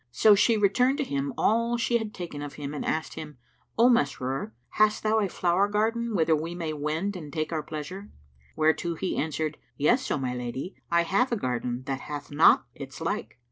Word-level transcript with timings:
So 0.11 0.33
she 0.33 0.57
returned 0.57 0.97
to 0.97 1.03
him 1.03 1.31
all 1.37 1.77
she 1.77 1.99
had 1.99 2.11
taken 2.11 2.41
of 2.41 2.55
him 2.55 2.73
and 2.73 2.83
asked 2.83 3.13
him, 3.13 3.37
"O 3.77 3.87
Masrur, 3.87 4.51
hast 4.69 5.03
thou 5.03 5.19
a 5.19 5.29
flower 5.29 5.67
garden 5.67 6.15
whither 6.15 6.35
we 6.35 6.55
may 6.55 6.73
wend 6.73 7.15
and 7.15 7.31
take 7.31 7.53
our 7.53 7.61
pleasure?"; 7.61 8.09
whereto 8.55 8.95
he 8.95 9.15
answered, 9.15 9.59
"Yes, 9.77 10.09
O 10.09 10.17
my 10.17 10.33
lady, 10.33 10.73
I 10.89 11.03
have 11.03 11.31
a 11.31 11.37
garden 11.37 11.83
that 11.83 11.99
hath 12.01 12.31
not 12.31 12.65
its 12.73 12.99
like." 12.99 13.37